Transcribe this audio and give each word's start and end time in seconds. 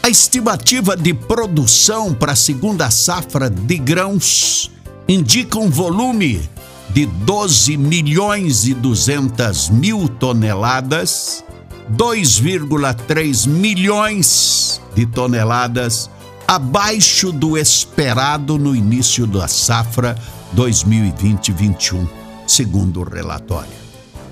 A 0.00 0.08
estimativa 0.08 0.96
de 0.96 1.12
produção 1.12 2.14
para 2.14 2.32
a 2.32 2.36
segunda 2.36 2.88
safra 2.90 3.50
de 3.50 3.78
grãos 3.78 4.70
indica 5.08 5.58
um 5.58 5.68
volume 5.68 6.48
de 6.90 7.06
12 7.06 7.76
milhões 7.76 8.64
e 8.64 8.74
200 8.74 9.70
mil 9.70 10.08
toneladas, 10.08 11.44
2,3 11.90 13.48
milhões 13.48 14.80
de 14.94 15.04
toneladas 15.04 16.08
abaixo 16.46 17.32
do 17.32 17.56
esperado 17.56 18.58
no 18.58 18.74
início 18.74 19.26
da 19.26 19.48
safra 19.48 20.16
2020-21, 20.54 22.08
segundo 22.46 23.00
o 23.00 23.04
relatório. 23.04 23.72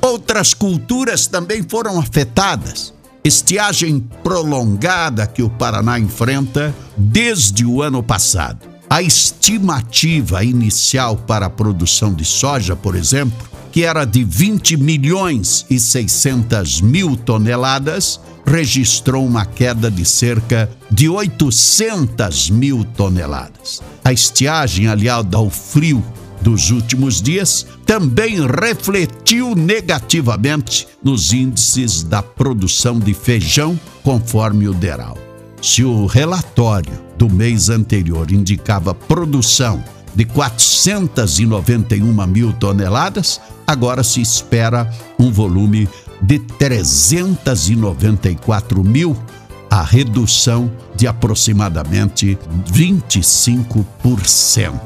Outras 0.01 0.53
culturas 0.53 1.27
também 1.27 1.63
foram 1.63 1.99
afetadas. 1.99 2.93
Estiagem 3.25 4.01
prolongada 4.23 5.27
que 5.27 5.43
o 5.43 5.49
Paraná 5.49 5.99
enfrenta 5.99 6.75
desde 6.97 7.65
o 7.65 7.81
ano 7.81 8.03
passado. 8.03 8.67
A 8.91 9.01
estimativa 9.01 10.45
inicial 10.45 11.17
para 11.17 11.47
a 11.47 11.51
produção 11.51 12.13
de 12.13 12.25
soja, 12.25 12.75
por 12.75 12.97
exemplo, 12.97 13.49
que 13.73 13.83
era 13.83 14.05
de 14.05 14.23
20 14.23 14.77
milhões 14.77 15.65
e 15.71 15.81
600 15.81 16.83
mil 16.83 17.17
toneladas, 17.17 18.21
registrou 18.47 19.25
uma 19.25 19.47
queda 19.47 19.91
de 19.91 20.05
cerca 20.05 20.71
de 20.91 21.09
800 21.09 22.51
mil 22.51 22.85
toneladas. 22.85 23.81
A 24.05 24.13
estiagem, 24.13 24.89
aliada 24.89 25.39
ao 25.39 25.49
frio 25.49 26.05
dos 26.43 26.71
últimos 26.71 27.23
dias, 27.23 27.67
também 27.87 28.47
refletiu 28.47 29.55
negativamente 29.55 30.87
nos 31.03 31.33
índices 31.33 32.03
da 32.03 32.23
produção 32.23 32.99
de 32.99 33.15
feijão, 33.15 33.79
conforme 34.03 34.69
o 34.69 34.75
DERAL. 34.75 35.17
Se 35.63 35.85
o 35.85 36.07
relatório 36.07 36.93
do 37.17 37.31
mês 37.31 37.71
anterior 37.71 38.31
indicava 38.33 38.93
produção 38.93 39.83
de 40.15 40.25
491 40.25 42.27
mil 42.27 42.53
toneladas, 42.53 43.41
agora 43.67 44.03
se 44.03 44.21
espera 44.21 44.91
um 45.19 45.33
volume 45.33 45.89
de 46.21 46.39
394 46.39 48.85
mil, 48.85 49.17
a 49.71 49.83
redução 49.83 50.71
de 50.95 51.07
aproximadamente 51.07 52.39
25%. 52.71 54.79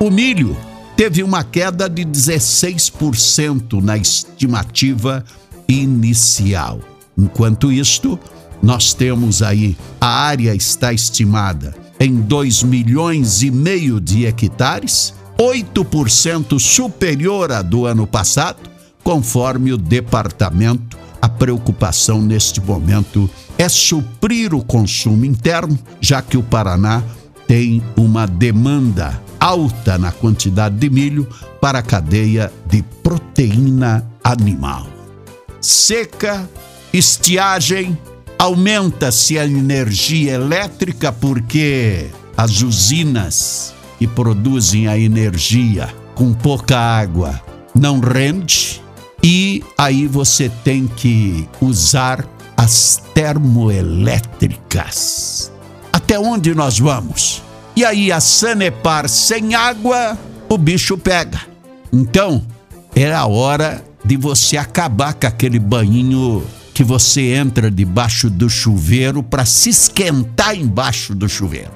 O 0.00 0.10
milho 0.10 0.56
teve 0.96 1.22
uma 1.22 1.42
queda 1.42 1.88
de 1.88 2.04
16% 2.04 3.82
na 3.82 3.96
estimativa 3.96 5.24
inicial. 5.68 6.80
Enquanto 7.16 7.72
isto, 7.72 8.18
nós 8.62 8.94
temos 8.94 9.42
aí 9.42 9.76
a 10.00 10.06
área 10.06 10.54
está 10.54 10.92
estimada 10.92 11.87
em 12.00 12.14
2 12.14 12.62
milhões 12.62 13.42
e 13.42 13.50
meio 13.50 14.00
de 14.00 14.26
hectares, 14.26 15.14
8% 15.38 16.58
superior 16.58 17.52
à 17.52 17.62
do 17.62 17.86
ano 17.86 18.06
passado, 18.06 18.68
conforme 19.02 19.72
o 19.72 19.78
departamento. 19.78 20.96
A 21.20 21.28
preocupação 21.28 22.22
neste 22.22 22.60
momento 22.60 23.28
é 23.56 23.68
suprir 23.68 24.54
o 24.54 24.62
consumo 24.62 25.24
interno, 25.24 25.76
já 26.00 26.22
que 26.22 26.36
o 26.36 26.42
Paraná 26.42 27.02
tem 27.46 27.82
uma 27.96 28.26
demanda 28.26 29.20
alta 29.40 29.98
na 29.98 30.12
quantidade 30.12 30.76
de 30.76 30.90
milho 30.90 31.26
para 31.60 31.80
a 31.80 31.82
cadeia 31.82 32.52
de 32.66 32.82
proteína 33.02 34.06
animal. 34.22 34.86
Seca, 35.60 36.48
estiagem, 36.92 37.98
aumenta-se 38.38 39.38
a 39.38 39.44
energia 39.44 40.32
elétrica 40.34 41.12
porque 41.12 42.06
as 42.36 42.62
usinas 42.62 43.74
que 43.98 44.06
produzem 44.06 44.86
a 44.86 44.96
energia 44.96 45.92
com 46.14 46.32
pouca 46.32 46.78
água 46.78 47.42
não 47.74 47.98
rende 47.98 48.80
e 49.22 49.62
aí 49.76 50.06
você 50.06 50.48
tem 50.62 50.86
que 50.86 51.48
usar 51.60 52.24
as 52.56 53.02
termoelétricas. 53.12 55.50
Até 55.92 56.18
onde 56.18 56.54
nós 56.54 56.78
vamos? 56.78 57.42
E 57.74 57.84
aí 57.84 58.10
a 58.12 58.20
Sanepar 58.20 59.08
sem 59.08 59.54
água, 59.54 60.16
o 60.48 60.56
bicho 60.56 60.96
pega. 60.96 61.40
Então, 61.92 62.42
é 62.94 63.12
a 63.12 63.26
hora 63.26 63.84
de 64.04 64.16
você 64.16 64.56
acabar 64.56 65.14
com 65.14 65.26
aquele 65.26 65.58
banhinho 65.58 66.46
que 66.78 66.84
você 66.84 67.34
entra 67.34 67.72
debaixo 67.72 68.30
do 68.30 68.48
chuveiro 68.48 69.20
para 69.20 69.44
se 69.44 69.70
esquentar 69.70 70.54
embaixo 70.54 71.12
do 71.12 71.28
chuveiro. 71.28 71.72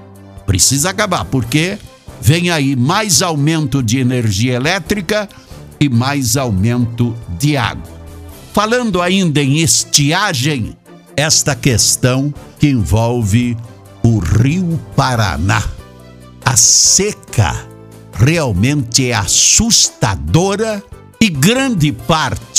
Precisa 0.46 0.90
acabar, 0.90 1.24
porque 1.24 1.76
vem 2.20 2.50
aí 2.50 2.76
mais 2.76 3.20
aumento 3.20 3.82
de 3.82 3.98
energia 3.98 4.54
elétrica 4.54 5.28
e 5.80 5.88
mais 5.88 6.36
aumento 6.36 7.16
de 7.36 7.56
água. 7.56 7.92
Falando 8.52 9.02
ainda 9.02 9.42
em 9.42 9.58
estiagem, 9.58 10.76
esta 11.16 11.56
questão 11.56 12.32
que 12.60 12.69
envolve 12.69 13.56
o 14.04 14.20
Rio 14.20 14.80
Paraná. 14.94 15.64
A 16.44 16.56
seca 16.56 17.66
realmente 18.12 19.10
é 19.10 19.14
assustadora 19.14 20.80
e 21.20 21.28
grande 21.28 21.90
parte 21.90 22.51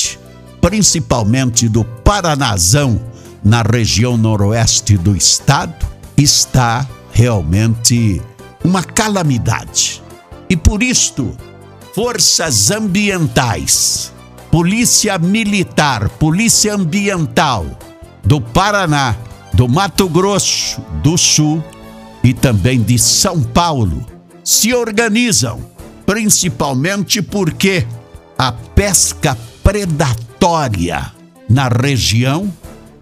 principalmente 0.63 1.68
do 1.68 1.84
Paranazão, 1.84 2.97
na 3.44 3.62
região 3.62 4.16
noroeste 4.16 4.96
do 4.96 5.13
estado, 5.13 5.85
está 6.16 6.88
realmente 7.12 8.22
uma 8.63 8.81
calamidade. 8.81 10.02
E 10.50 10.56
por 10.56 10.81
isto, 10.81 11.35
forças 11.94 12.72
ambientais, 12.72 14.13
Polícia 14.50 15.18
Militar, 15.18 16.07
Polícia 16.07 16.73
Ambiental 16.73 17.66
do 18.23 18.40
Paraná, 18.40 19.18
do 19.53 19.68
Mato 19.68 20.07
Grosso 20.07 20.79
do 21.03 21.18
Sul 21.18 21.62
e 22.23 22.34
também 22.34 22.81
de 22.81 22.97
São 22.97 23.44
Paulo 23.44 24.06
se 24.46 24.73
organizam, 24.73 25.59
principalmente 26.06 27.22
porque 27.22 27.85
a 28.38 28.53
pesca 28.53 29.38
predatória 29.73 31.11
na 31.50 31.67
região, 31.67 32.53